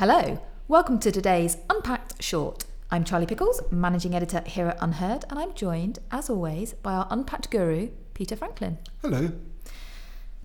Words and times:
Hello, 0.00 0.40
welcome 0.66 0.98
to 1.00 1.12
today's 1.12 1.58
Unpacked 1.68 2.22
Short. 2.22 2.64
I'm 2.90 3.04
Charlie 3.04 3.26
Pickles, 3.26 3.60
managing 3.70 4.14
editor 4.14 4.42
here 4.46 4.68
at 4.68 4.80
UnHerd, 4.80 5.24
and 5.28 5.38
I'm 5.38 5.52
joined, 5.52 5.98
as 6.10 6.30
always, 6.30 6.72
by 6.72 6.94
our 6.94 7.06
Unpacked 7.10 7.50
guru, 7.50 7.90
Peter 8.14 8.34
Franklin. 8.34 8.78
Hello. 9.02 9.32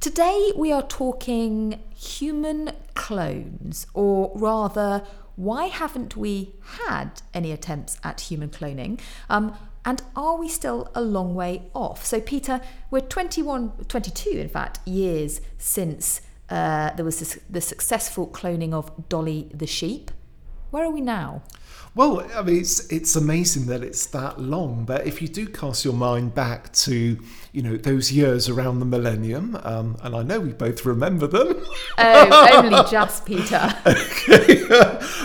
Today 0.00 0.52
we 0.56 0.72
are 0.72 0.80
talking 0.80 1.82
human 1.94 2.70
clones, 2.94 3.86
or 3.92 4.32
rather, 4.34 5.04
why 5.36 5.66
haven't 5.66 6.16
we 6.16 6.54
had 6.78 7.20
any 7.34 7.52
attempts 7.52 7.98
at 8.02 8.22
human 8.22 8.48
cloning? 8.48 8.98
Um, 9.28 9.54
and 9.84 10.00
are 10.16 10.38
we 10.38 10.48
still 10.48 10.90
a 10.94 11.02
long 11.02 11.34
way 11.34 11.64
off? 11.74 12.06
So, 12.06 12.22
Peter, 12.22 12.62
we're 12.90 13.00
21, 13.00 13.84
22, 13.86 14.30
in 14.30 14.48
fact, 14.48 14.80
years 14.88 15.42
since 15.58 16.22
uh, 16.52 16.94
there 16.96 17.04
was 17.04 17.18
this, 17.18 17.38
the 17.48 17.62
successful 17.62 18.28
cloning 18.28 18.74
of 18.74 19.08
Dolly 19.08 19.48
the 19.54 19.66
sheep. 19.66 20.10
Where 20.70 20.84
are 20.84 20.90
we 20.90 21.00
now? 21.00 21.42
Well, 21.94 22.26
I 22.34 22.42
mean, 22.42 22.60
it's 22.60 22.90
it's 22.92 23.16
amazing 23.16 23.66
that 23.66 23.82
it's 23.82 24.06
that 24.06 24.38
long. 24.38 24.84
But 24.84 25.06
if 25.06 25.22
you 25.22 25.28
do 25.28 25.46
cast 25.46 25.84
your 25.84 25.94
mind 25.94 26.34
back 26.34 26.72
to, 26.84 27.18
you 27.52 27.62
know, 27.62 27.76
those 27.78 28.12
years 28.12 28.50
around 28.50 28.80
the 28.80 28.86
millennium, 28.86 29.58
um, 29.62 29.96
and 30.02 30.14
I 30.14 30.22
know 30.22 30.40
we 30.40 30.52
both 30.52 30.84
remember 30.84 31.26
them. 31.26 31.64
Oh, 31.96 32.48
only 32.54 32.82
just 32.90 33.24
Peter. 33.24 33.74
okay, 33.86 34.62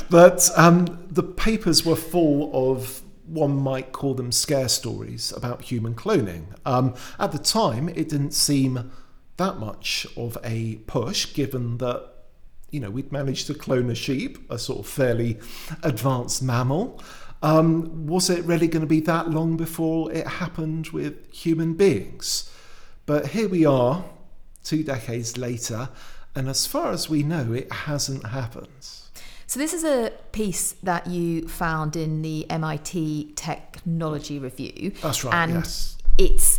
but 0.10 0.48
um, 0.56 1.06
the 1.10 1.24
papers 1.24 1.84
were 1.84 1.96
full 1.96 2.72
of 2.72 3.02
one 3.26 3.56
might 3.56 3.90
call 3.90 4.14
them 4.14 4.30
scare 4.30 4.68
stories 4.68 5.32
about 5.32 5.62
human 5.62 5.94
cloning. 5.94 6.46
Um, 6.64 6.94
at 7.18 7.32
the 7.32 7.38
time, 7.38 7.88
it 7.88 8.08
didn't 8.08 8.32
seem 8.32 8.92
that 9.36 9.58
much 9.58 10.06
of 10.16 10.38
a 10.44 10.76
push, 10.86 11.34
given 11.34 11.78
that 11.78 12.10
you 12.70 12.80
know 12.80 12.90
we'd 12.90 13.12
managed 13.12 13.46
to 13.48 13.54
clone 13.54 13.90
a 13.90 13.94
sheep, 13.94 14.38
a 14.50 14.58
sort 14.58 14.80
of 14.80 14.86
fairly 14.86 15.38
advanced 15.82 16.42
mammal. 16.42 17.02
Um, 17.42 18.06
was 18.06 18.30
it 18.30 18.44
really 18.44 18.66
going 18.66 18.80
to 18.80 18.86
be 18.86 19.00
that 19.00 19.30
long 19.30 19.56
before 19.56 20.10
it 20.10 20.26
happened 20.26 20.88
with 20.88 21.30
human 21.32 21.74
beings? 21.74 22.50
But 23.04 23.28
here 23.28 23.48
we 23.48 23.64
are, 23.64 24.04
two 24.64 24.82
decades 24.82 25.36
later, 25.36 25.90
and 26.34 26.48
as 26.48 26.66
far 26.66 26.90
as 26.90 27.08
we 27.08 27.22
know, 27.22 27.52
it 27.52 27.70
hasn't 27.72 28.26
happened. 28.26 28.68
So, 29.46 29.60
this 29.60 29.72
is 29.72 29.84
a 29.84 30.12
piece 30.32 30.72
that 30.82 31.06
you 31.06 31.46
found 31.46 31.94
in 31.94 32.22
the 32.22 32.50
MIT 32.50 33.34
Technology 33.36 34.40
Review. 34.40 34.92
That's 35.02 35.22
right, 35.22 35.34
And 35.34 35.54
yes. 35.54 35.96
it's 36.18 36.58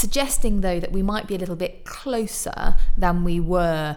suggesting, 0.00 0.62
though, 0.62 0.80
that 0.80 0.92
we 0.92 1.02
might 1.02 1.26
be 1.26 1.34
a 1.34 1.38
little 1.38 1.56
bit 1.56 1.84
closer 1.84 2.76
than 2.96 3.22
we 3.22 3.38
were 3.38 3.96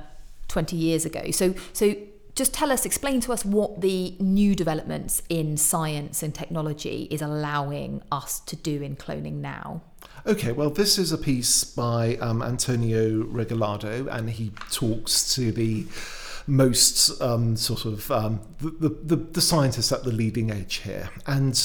20 0.50 0.76
years 0.76 1.06
ago. 1.06 1.32
So, 1.32 1.56
so 1.72 1.96
just 2.36 2.54
tell 2.54 2.72
us, 2.72 2.86
explain 2.86 3.22
to 3.22 3.34
us 3.34 3.46
what 3.46 3.82
the 3.82 4.16
new 4.20 4.56
developments 4.56 5.22
in 5.30 5.56
science 5.58 6.24
and 6.24 6.34
technology 6.34 7.08
is 7.12 7.22
allowing 7.22 8.02
us 8.12 8.40
to 8.42 8.56
do 8.56 8.82
in 8.82 8.96
cloning 8.96 9.36
now. 9.36 9.82
Okay, 10.26 10.52
well, 10.52 10.70
this 10.70 10.98
is 10.98 11.12
a 11.12 11.18
piece 11.18 11.64
by 11.64 12.16
um, 12.18 12.42
Antonio 12.42 13.24
Regalado, 13.24 14.08
and 14.08 14.30
he 14.30 14.52
talks 14.72 15.34
to 15.36 15.52
the 15.52 15.86
most 16.48 17.22
um, 17.22 17.56
sort 17.56 17.86
of 17.86 18.12
um, 18.12 18.42
the, 18.60 18.90
the, 18.90 19.16
the 19.16 19.42
scientists 19.42 19.92
at 19.92 20.04
the 20.04 20.12
leading 20.12 20.52
edge 20.52 20.76
here. 20.78 21.10
And 21.28 21.56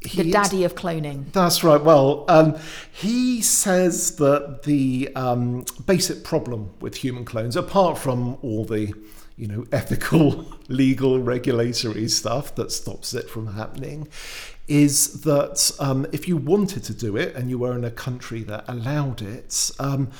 he 0.00 0.22
The 0.22 0.30
daddy 0.30 0.64
of 0.64 0.74
cloning. 0.74 1.32
That's 1.32 1.64
right. 1.64 1.82
Well, 1.82 2.24
um, 2.28 2.56
he 2.92 3.42
says 3.42 4.16
that 4.16 4.62
the 4.62 5.10
um, 5.16 5.64
basic 5.86 6.22
problem 6.22 6.70
with 6.80 6.96
human 6.96 7.24
clones, 7.24 7.56
apart 7.56 7.98
from 7.98 8.38
all 8.42 8.64
the 8.64 8.94
you 9.36 9.48
know 9.48 9.64
ethical, 9.72 10.46
legal, 10.68 11.20
regulatory 11.20 12.08
stuff 12.08 12.54
that 12.54 12.70
stops 12.70 13.12
it 13.12 13.28
from 13.28 13.54
happening, 13.54 14.06
is 14.68 15.22
that 15.22 15.72
um, 15.80 16.06
if 16.12 16.28
you 16.28 16.36
wanted 16.36 16.84
to 16.84 16.94
do 16.94 17.16
it 17.16 17.34
and 17.34 17.50
you 17.50 17.58
were 17.58 17.76
in 17.76 17.84
a 17.84 17.90
country 17.90 18.42
that 18.44 18.64
allowed 18.68 19.22
it. 19.22 19.70
Um, 19.78 20.10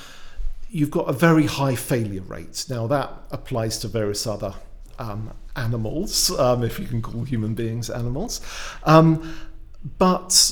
You've 0.71 0.91
got 0.91 1.09
a 1.09 1.13
very 1.13 1.47
high 1.47 1.73
failure 1.73 2.21
rate. 2.21 2.65
Now, 2.69 2.85
that 2.85 3.11
applies 3.31 3.79
to 3.79 3.87
various 3.87 4.27
other 4.27 4.53
um, 4.99 5.33
animals, 5.55 6.29
um, 6.37 6.63
if 6.63 6.79
you 6.79 6.85
can 6.85 7.01
call 7.01 7.23
human 7.23 7.55
beings 7.55 7.89
animals. 7.89 8.39
But 9.97 10.51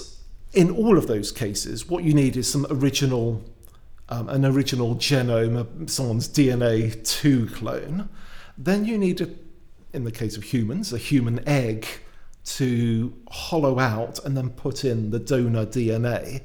in 0.53 0.71
all 0.71 0.97
of 0.97 1.07
those 1.07 1.31
cases, 1.31 1.87
what 1.87 2.03
you 2.03 2.13
need 2.13 2.37
is 2.37 2.51
some 2.51 2.65
original, 2.69 3.43
um, 4.09 4.29
an 4.29 4.45
original 4.45 4.95
genome, 4.95 5.89
someone's 5.89 6.27
DNA 6.27 7.03
to 7.21 7.47
clone. 7.47 8.09
Then 8.57 8.85
you 8.85 8.97
need, 8.97 9.21
a, 9.21 9.29
in 9.93 10.03
the 10.03 10.11
case 10.11 10.37
of 10.37 10.43
humans, 10.43 10.93
a 10.93 10.97
human 10.97 11.47
egg 11.47 11.85
to 12.45 13.13
hollow 13.29 13.77
out 13.77 14.23
and 14.23 14.37
then 14.37 14.49
put 14.49 14.85
in 14.85 15.11
the 15.11 15.19
donor 15.19 15.65
DNA. 15.65 16.41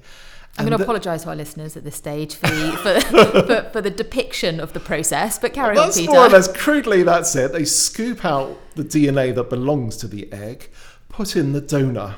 I'm 0.58 0.66
And 0.66 0.68
going 0.68 0.78
to 0.78 0.84
apologise 0.84 1.22
to 1.22 1.30
our 1.30 1.36
listeners 1.36 1.76
at 1.78 1.84
this 1.84 1.96
stage 1.96 2.34
for 2.34 2.48
the, 2.48 2.72
for, 2.72 3.00
for, 3.46 3.70
for 3.70 3.80
the 3.80 3.90
depiction 3.90 4.60
of 4.60 4.74
the 4.74 4.80
process, 4.80 5.38
but 5.38 5.54
carry 5.54 5.78
on, 5.78 5.86
That's 5.86 5.98
Peter. 5.98 6.12
more 6.12 6.26
or 6.26 6.28
less 6.28 6.52
crudely 6.54 7.02
that's 7.04 7.34
it. 7.36 7.52
They 7.52 7.64
scoop 7.64 8.24
out 8.24 8.58
the 8.74 8.82
DNA 8.84 9.34
that 9.34 9.48
belongs 9.48 9.96
to 9.98 10.08
the 10.08 10.30
egg, 10.30 10.68
put 11.08 11.36
in 11.36 11.52
the 11.52 11.62
donor 11.62 12.16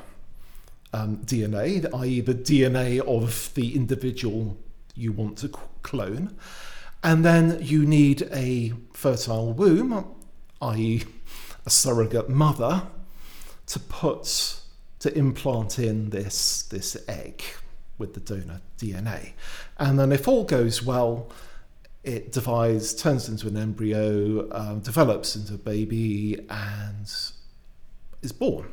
um, 0.95 1.19
DNA, 1.25 1.93
i.e., 1.93 2.21
the 2.21 2.35
DNA 2.35 3.01
of 3.01 3.53
the 3.55 3.75
individual 3.75 4.57
you 4.95 5.11
want 5.11 5.37
to 5.39 5.49
clone, 5.83 6.37
and 7.03 7.25
then 7.25 7.59
you 7.61 7.85
need 7.85 8.29
a 8.33 8.73
fertile 8.93 9.53
womb, 9.53 10.07
i.e., 10.63 11.03
a 11.67 11.71
surrogate 11.71 12.29
mother, 12.29 12.83
to 13.67 13.81
put 13.81 14.61
to 15.01 15.19
implant 15.19 15.79
in 15.79 16.11
this 16.11 16.63
this 16.63 16.97
egg 17.09 17.43
with 17.99 18.15
the 18.15 18.21
donor 18.21 18.61
DNA, 18.79 19.33
and 19.79 19.99
then 19.99 20.13
if 20.13 20.29
all 20.29 20.45
goes 20.45 20.83
well, 20.83 21.31
it 22.05 22.31
divides, 22.31 22.95
turns 22.95 23.29
into 23.29 23.49
an 23.49 23.57
embryo, 23.57 24.49
um, 24.53 24.79
develops 24.81 25.35
into 25.35 25.55
a 25.55 25.59
baby, 25.59 26.39
and 26.49 27.07
is 28.23 28.33
born. 28.33 28.69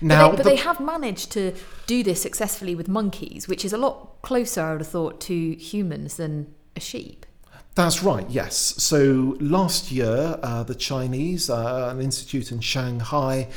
Now, 0.00 0.30
but, 0.30 0.30
they, 0.30 0.36
but 0.36 0.42
the- 0.44 0.50
they 0.50 0.56
have 0.56 0.80
managed 0.80 1.32
to 1.32 1.54
do 1.86 2.02
this 2.02 2.22
successfully 2.22 2.74
with 2.74 2.88
monkeys, 2.88 3.48
which 3.48 3.64
is 3.64 3.72
a 3.72 3.78
lot 3.78 4.22
closer, 4.22 4.62
I 4.62 4.72
would 4.72 4.80
have 4.80 4.88
thought, 4.88 5.20
to 5.22 5.52
humans 5.56 6.16
than 6.16 6.54
a 6.76 6.80
sheep. 6.80 7.26
That's 7.74 8.02
right, 8.02 8.28
yes. 8.28 8.56
So 8.56 9.36
last 9.40 9.92
year, 9.92 10.38
uh, 10.42 10.64
the 10.64 10.74
Chinese, 10.74 11.48
uh, 11.48 11.90
an 11.92 12.00
institute 12.00 12.50
in 12.50 12.60
Shanghai, 12.60 13.48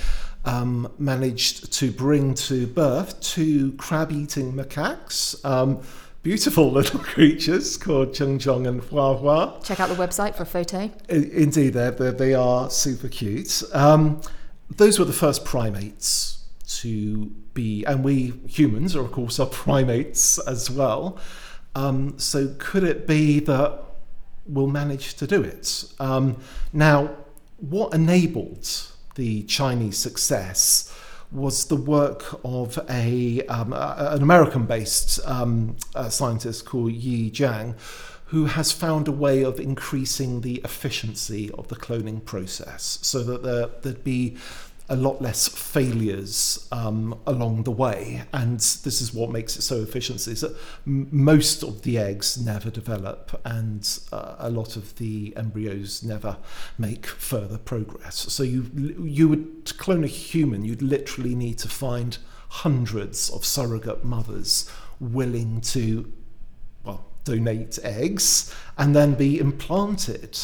um, 0.45 0.91
managed 0.99 1.73
to 1.73 1.91
bring 1.91 2.33
to 2.35 2.67
birth 2.67 3.19
two 3.21 3.73
crab 3.73 4.11
eating 4.11 4.53
macaques. 4.53 5.43
Um, 5.43 5.81
beautiful 6.23 6.71
little 6.77 6.99
creatures 6.99 7.77
called 7.77 8.09
Zhong 8.09 8.37
Zhong 8.37 8.67
and 8.67 8.81
Hua 8.83 9.15
Hua. 9.17 9.59
Check 9.63 9.79
out 9.79 9.89
the 9.89 9.95
website 9.95 10.35
for 10.35 10.43
a 10.43 10.45
photo. 10.45 10.91
Indeed, 11.09 11.73
they're, 11.73 11.91
they're, 11.91 12.11
they 12.11 12.33
are 12.35 12.69
super 12.69 13.07
cute. 13.07 13.63
Um, 13.73 14.21
those 14.77 14.99
were 14.99 15.05
the 15.05 15.13
first 15.13 15.45
primates 15.45 16.45
to 16.79 17.25
be, 17.53 17.83
and 17.85 18.03
we 18.03 18.33
humans 18.47 18.95
are, 18.95 19.01
of 19.01 19.11
course, 19.11 19.39
are 19.39 19.47
primates 19.47 20.39
as 20.39 20.69
well. 20.69 21.17
Um, 21.75 22.17
so, 22.17 22.55
could 22.57 22.83
it 22.83 23.07
be 23.07 23.39
that 23.41 23.83
we'll 24.45 24.67
manage 24.67 25.15
to 25.15 25.27
do 25.27 25.41
it? 25.41 25.85
Um, 25.99 26.37
now, 26.73 27.15
what 27.57 27.93
enabled 27.93 28.67
the 29.15 29.43
Chinese 29.43 29.97
success 29.97 30.93
was 31.31 31.65
the 31.65 31.75
work 31.75 32.39
of 32.43 32.77
a, 32.89 33.41
um, 33.47 33.71
a- 33.71 34.09
an 34.11 34.21
American 34.21 34.65
based 34.65 35.19
um, 35.25 35.77
scientist 36.09 36.65
called 36.65 36.91
Yi 36.91 37.31
Zhang, 37.31 37.75
who 38.31 38.45
has 38.45 38.71
found 38.71 39.09
a 39.09 39.11
way 39.11 39.43
of 39.43 39.59
increasing 39.59 40.39
the 40.39 40.61
efficiency 40.63 41.51
of 41.51 41.67
the 41.67 41.75
cloning 41.75 42.23
process 42.23 42.97
so 43.01 43.21
that 43.23 43.43
there, 43.43 43.67
there'd 43.81 44.05
be 44.05 44.37
a 44.87 44.95
lot 44.95 45.21
less 45.21 45.49
failures 45.49 46.65
um, 46.71 47.19
along 47.27 47.63
the 47.63 47.71
way. 47.71 48.23
And 48.31 48.57
this 48.57 49.01
is 49.01 49.13
what 49.13 49.31
makes 49.31 49.57
it 49.57 49.63
so 49.63 49.81
efficient 49.81 50.25
is 50.29 50.39
that 50.41 50.55
m- 50.87 51.09
most 51.11 51.61
of 51.61 51.81
the 51.81 51.97
eggs 51.97 52.41
never 52.41 52.69
develop 52.69 53.41
and 53.43 53.99
uh, 54.13 54.35
a 54.39 54.49
lot 54.49 54.77
of 54.77 54.95
the 54.95 55.33
embryos 55.35 56.01
never 56.01 56.37
make 56.77 57.05
further 57.05 57.57
progress. 57.57 58.15
So 58.15 58.43
you, 58.43 58.71
you 59.03 59.27
would 59.27 59.77
clone 59.77 60.05
a 60.05 60.07
human, 60.07 60.63
you'd 60.63 60.81
literally 60.81 61.35
need 61.35 61.57
to 61.57 61.67
find 61.67 62.17
hundreds 62.47 63.29
of 63.29 63.43
surrogate 63.43 64.05
mothers 64.05 64.71
willing 65.01 65.59
to 65.59 66.09
donate 67.23 67.79
eggs 67.83 68.53
and 68.77 68.95
then 68.95 69.13
be 69.13 69.39
implanted 69.39 70.39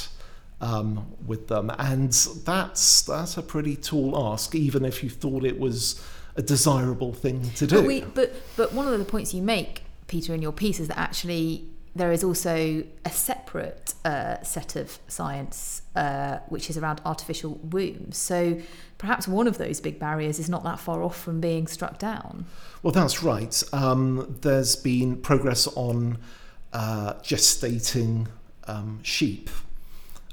um, 0.62 1.07
with 1.25 1.47
them. 1.47 1.71
And 1.77 2.12
that's 2.12 3.01
that's 3.01 3.38
a 3.38 3.41
pretty 3.41 3.75
tall 3.75 4.31
ask, 4.31 4.56
even 4.56 4.85
if 4.85 5.03
you 5.03 5.09
thought 5.09 5.44
it 5.44 5.59
was 5.59 6.03
a 6.35 6.41
desirable 6.41 7.13
thing 7.13 7.50
to 7.51 7.68
do. 7.68 7.75
But, 7.77 7.85
we, 7.85 8.01
but 8.01 8.35
but 8.56 8.74
one 8.74 8.88
of 8.88 8.97
the 8.97 9.06
points 9.06 9.33
you 9.33 9.41
make, 9.41 9.83
Peter, 10.07 10.33
in 10.33 10.41
your 10.41 10.51
piece 10.51 10.79
is 10.79 10.88
that 10.88 10.97
actually 10.97 11.69
there 11.95 12.12
is 12.12 12.24
also 12.24 12.83
a 13.06 13.09
separate 13.09 13.95
uh, 14.06 14.41
set 14.44 14.75
of 14.75 15.00
science, 15.07 15.81
uh, 15.95 16.38
which 16.47 16.69
is 16.69 16.77
around 16.77 17.01
artificial 17.06 17.59
wombs. 17.63 18.18
So 18.18 18.62
perhaps 19.00 19.27
one 19.27 19.47
of 19.47 19.57
those 19.57 19.81
big 19.81 19.97
barriers 19.97 20.38
is 20.38 20.47
not 20.47 20.63
that 20.63 20.79
far 20.79 21.01
off 21.01 21.19
from 21.19 21.41
being 21.41 21.65
struck 21.65 21.97
down. 21.97 22.45
Well, 22.83 22.94
that's 22.94 23.24
right. 23.24 23.63
Um, 23.74 24.38
there's 24.41 24.75
been 24.75 25.18
progress 25.18 25.68
on 25.75 26.19
uh, 26.77 27.13
gestating 27.24 28.27
um, 28.68 29.00
sheep 29.01 29.50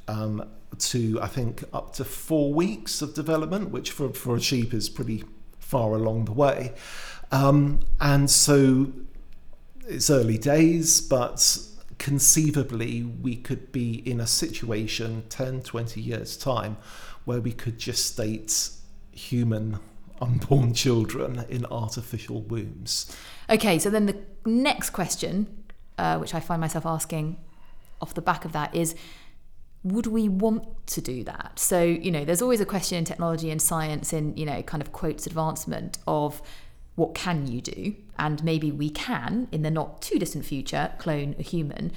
um, 0.09 0.47
to, 0.79 1.19
I 1.23 1.27
think, 1.27 1.65
up 1.73 1.95
to 1.95 2.05
four 2.05 2.53
weeks 2.53 3.01
of 3.01 3.15
development, 3.15 3.71
which 3.71 3.91
for, 3.91 4.13
for 4.13 4.37
a 4.37 4.41
sheep 4.43 4.75
is 4.75 4.91
pretty 4.91 5.25
far 5.59 5.95
along 5.95 6.27
the 6.27 6.33
way. 6.33 6.75
Um, 7.33 7.81
and 7.99 8.31
so 8.31 8.93
it's 9.89 10.11
early 10.11 10.37
days, 10.37 11.01
but 11.01 11.59
conceivably 11.97 13.05
we 13.05 13.37
could 13.37 13.73
be 13.73 14.07
in 14.07 14.21
a 14.21 14.27
situation 14.27 15.23
10, 15.31 15.63
20 15.63 15.99
years' 15.99 16.37
time 16.37 16.77
where 17.25 17.41
we 17.41 17.53
could 17.53 17.79
gestate 17.79 18.77
human 19.13 19.79
unborn 20.21 20.75
children 20.75 21.47
in 21.49 21.65
artificial 21.65 22.43
wombs. 22.43 23.17
Okay, 23.49 23.79
so 23.79 23.89
then 23.89 24.05
the 24.05 24.19
next 24.45 24.91
question, 24.91 25.64
uh, 25.99 26.19
which 26.19 26.35
I 26.35 26.41
find 26.41 26.61
myself 26.61 26.87
asking 26.87 27.37
off 28.01 28.15
the 28.15 28.23
back 28.23 28.45
of 28.45 28.53
that, 28.53 28.75
is 28.75 28.95
would 29.83 30.07
we 30.07 30.29
want 30.29 30.87
to 30.89 31.01
do 31.01 31.23
that? 31.25 31.59
So, 31.59 31.83
you 31.83 32.11
know, 32.11 32.25
there's 32.25 32.41
always 32.41 32.61
a 32.61 32.67
question 32.67 32.99
in 32.99 33.05
technology 33.05 33.51
and 33.51 33.61
science, 33.61 34.13
in, 34.13 34.37
you 34.37 34.47
know, 34.47 34.63
kind 34.63 34.83
of 34.83 34.93
quotes 34.93 35.27
advancement 35.27 35.99
of 36.07 36.41
what 36.97 37.15
can 37.15 37.47
you 37.47 37.61
do? 37.61 37.95
And 38.19 38.43
maybe 38.43 38.71
we 38.71 38.89
can, 38.89 39.49
in 39.53 39.63
the 39.63 39.71
not 39.71 40.01
too 40.01 40.19
distant 40.19 40.47
future, 40.47 40.93
clone 40.99 41.35
a 41.39 41.43
human. 41.43 41.93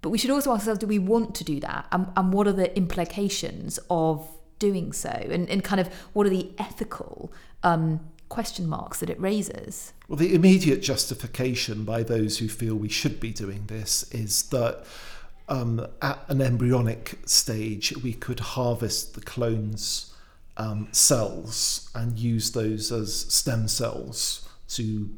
But 0.00 0.10
we 0.10 0.18
should 0.18 0.30
also 0.30 0.52
ask 0.52 0.60
ourselves 0.60 0.80
do 0.80 0.86
we 0.86 0.98
want 0.98 1.34
to 1.36 1.44
do 1.44 1.60
that? 1.60 1.86
And, 1.90 2.08
and 2.16 2.32
what 2.32 2.46
are 2.46 2.52
the 2.52 2.76
implications 2.76 3.78
of 3.90 4.28
doing 4.58 4.92
so? 4.92 5.10
And, 5.10 5.48
and 5.48 5.64
kind 5.64 5.80
of 5.80 5.88
what 6.12 6.26
are 6.26 6.30
the 6.30 6.50
ethical 6.58 7.32
um, 7.62 8.00
question 8.32 8.66
marks 8.66 8.98
that 9.00 9.10
it 9.10 9.20
raises? 9.20 9.92
Well, 10.08 10.16
the 10.16 10.34
immediate 10.34 10.80
justification 10.82 11.84
by 11.84 12.02
those 12.02 12.38
who 12.38 12.48
feel 12.48 12.74
we 12.74 12.88
should 12.88 13.20
be 13.20 13.30
doing 13.30 13.66
this 13.66 14.10
is 14.10 14.44
that 14.44 14.84
um, 15.50 15.86
at 16.00 16.24
an 16.28 16.40
embryonic 16.40 17.18
stage, 17.26 17.94
we 17.98 18.14
could 18.14 18.40
harvest 18.40 19.14
the 19.14 19.20
clones 19.20 20.14
um, 20.56 20.88
cells 20.92 21.90
and 21.94 22.18
use 22.18 22.52
those 22.52 22.90
as 22.90 23.14
stem 23.14 23.68
cells 23.68 24.48
to 24.68 25.10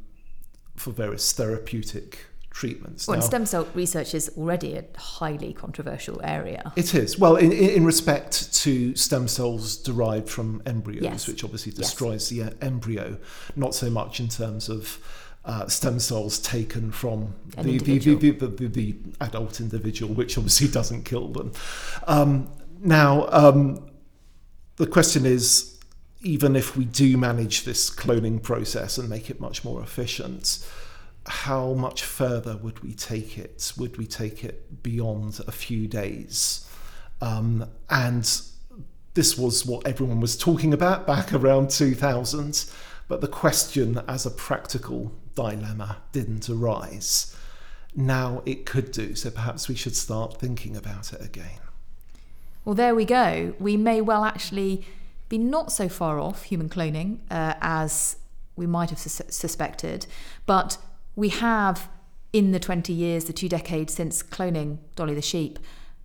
for 0.75 0.91
various 0.91 1.33
therapeutic 1.33 2.27
treatments. 2.55 3.07
Well, 3.09 3.19
now, 3.19 3.25
stem 3.25 3.47
cell 3.47 3.69
research 3.75 4.15
is 4.15 4.31
already 4.39 4.77
a 4.77 4.85
highly 4.97 5.53
controversial 5.53 6.21
area. 6.23 6.73
It 6.77 6.95
is. 6.95 7.19
Well, 7.19 7.37
in, 7.37 7.53
in 7.53 7.85
respect 7.85 8.55
to 8.55 8.95
stem 8.95 9.27
cells 9.29 9.77
derived 9.77 10.31
from 10.31 10.63
embryos, 10.65 11.03
yes. 11.03 11.29
which 11.29 11.43
obviously 11.43 11.73
destroys 11.73 12.31
yes. 12.31 12.51
the 12.51 12.65
embryo, 12.65 13.19
not 13.57 13.75
so 13.75 13.91
much 13.91 14.21
in 14.21 14.29
terms 14.29 14.69
of 14.69 14.99
uh, 15.45 15.67
stem 15.67 15.99
cells 15.99 16.39
taken 16.39 16.91
from 16.93 17.35
the 17.59 17.79
the, 17.79 17.99
the, 17.99 18.31
the, 18.31 18.69
the, 18.69 18.97
adult 19.21 19.61
individual, 19.61 20.15
which 20.15 20.39
obviously 20.39 20.69
doesn't 20.79 21.05
kill 21.05 21.29
them. 21.29 21.53
Um, 22.07 22.51
now, 22.81 23.27
um, 23.31 23.91
the 24.77 24.87
question 24.87 25.27
is 25.27 25.77
even 26.23 26.57
if 26.57 26.77
we 26.77 26.85
do 26.87 27.19
manage 27.19 27.65
this 27.65 27.91
cloning 27.91 28.43
process 28.43 28.97
and 28.97 29.11
make 29.11 29.29
it 29.29 29.41
much 29.41 29.65
more 29.65 29.83
efficient, 29.83 30.67
how 31.27 31.73
much 31.73 32.03
further 32.03 32.57
would 32.57 32.81
we 32.81 32.93
take 32.93 33.39
it? 33.39 33.73
Would 33.79 33.97
we 33.97 34.07
take 34.07 34.45
it 34.45 34.83
beyond 34.83 35.41
a 35.47 35.53
few 35.53 35.87
days? 35.87 36.69
Um, 37.21 37.69
and 37.89 38.29
this 39.15 39.39
was 39.39 39.65
what 39.65 39.87
everyone 39.87 40.21
was 40.21 40.37
talking 40.37 40.75
about 40.75 41.07
back 41.07 41.33
around 41.33 41.71
2000, 41.71 42.67
but 43.09 43.21
the 43.21 43.29
question 43.29 44.03
as 44.09 44.27
a 44.27 44.31
practical 44.31 45.13
dilemma 45.35 45.99
didn't 46.13 46.49
arise. 46.49 47.37
Now 47.95 48.43
it 48.45 48.67
could 48.67 48.91
do, 48.91 49.15
so 49.15 49.31
perhaps 49.31 49.69
we 49.69 49.77
should 49.77 49.97
start 49.97 50.39
thinking 50.39 50.77
about 50.77 51.13
it 51.13 51.25
again. 51.25 51.61
Well, 52.65 52.75
there 52.75 52.95
we 52.95 53.05
go. 53.05 53.55
We 53.59 53.77
may 53.77 54.01
well 54.01 54.25
actually 54.25 54.85
be 55.29 55.39
not 55.39 55.71
so 55.71 55.89
far 55.89 56.19
off 56.19 56.45
human 56.45 56.69
cloning 56.69 57.19
uh, 57.31 57.55
as 57.61 58.17
we 58.57 58.67
might 58.67 58.91
have 58.91 58.99
suspected, 58.99 60.07
but 60.47 60.79
we 61.17 61.29
have, 61.29 61.89
in 62.33 62.53
the 62.53 62.61
20 62.61 62.93
years, 62.93 63.25
the 63.25 63.33
two 63.33 63.49
decades 63.49 63.95
since 63.95 64.23
cloning 64.23 64.79
Dolly 64.97 65.15
the 65.15 65.23
sheep, 65.23 65.59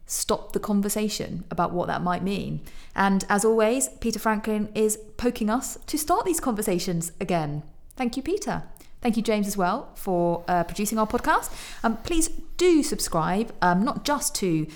stopped 0.05 0.53
the 0.53 0.59
conversation 0.59 1.43
about 1.51 1.71
what 1.71 1.87
that 1.87 2.01
might 2.01 2.23
mean. 2.23 2.61
And 2.95 3.25
as 3.29 3.45
always, 3.45 3.89
Peter 3.99 4.19
Franklin 4.19 4.69
is 4.73 4.97
poking 5.17 5.49
us 5.49 5.77
to 5.85 5.97
start 5.97 6.25
these 6.25 6.39
conversations 6.39 7.11
again. 7.21 7.63
Thank 7.95 8.17
you, 8.17 8.23
Peter. 8.23 8.63
Thank 9.01 9.15
you, 9.15 9.23
James, 9.23 9.47
as 9.47 9.55
well, 9.55 9.89
for 9.95 10.43
uh, 10.47 10.63
producing 10.63 10.97
our 10.97 11.07
podcast. 11.07 11.53
Um, 11.83 11.97
please 11.97 12.29
do 12.57 12.83
subscribe, 12.83 13.53
um, 13.61 13.83
not 13.83 14.03
just 14.03 14.35
to 14.35 14.67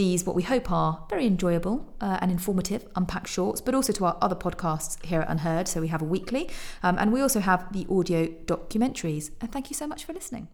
these, 0.00 0.24
what 0.24 0.34
we 0.34 0.42
hope 0.42 0.72
are 0.72 1.04
very 1.10 1.26
enjoyable 1.26 1.76
uh, 2.00 2.16
and 2.22 2.30
informative 2.30 2.86
unpack 2.96 3.26
Shorts, 3.26 3.60
but 3.60 3.74
also 3.74 3.92
to 3.92 4.06
our 4.06 4.16
other 4.22 4.34
podcasts 4.34 4.92
here 5.04 5.20
at 5.20 5.28
UnHerd. 5.28 5.68
So 5.68 5.82
we 5.82 5.88
have 5.88 6.00
a 6.00 6.06
weekly, 6.06 6.48
um, 6.82 6.96
and 6.98 7.12
we 7.12 7.20
also 7.20 7.40
have 7.40 7.70
the 7.74 7.86
audio 7.90 8.26
documentaries. 8.46 9.30
And 9.42 9.52
thank 9.52 9.68
you 9.68 9.76
so 9.76 9.86
much 9.86 10.06
for 10.06 10.14
listening. 10.14 10.48